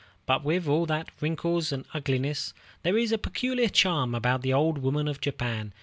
But 0.25 0.43
with 0.43 0.67
all 0.67 0.87
their 0.87 1.05
wrinkles 1.19 1.71
and 1.71 1.85
ugliness, 1.93 2.55
there 2.81 2.97
is 2.97 3.11
a 3.11 3.19
peculiar 3.19 3.69
charm 3.69 4.15
about 4.15 4.41
the 4.41 4.51
old 4.51 4.79
women 4.79 5.07
of 5.07 5.21
Japan. 5.21 5.73